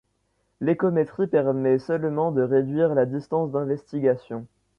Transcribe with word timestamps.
L’échométrie 0.61 1.27
permet 1.27 1.77
seulement 1.77 2.31
de 2.31 2.41
réduire 2.41 2.95
la 2.95 3.05
distance 3.05 3.51
d’investigation. 3.51 4.47